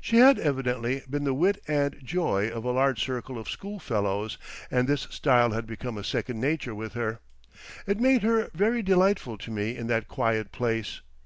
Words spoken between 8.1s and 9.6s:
her very delightful to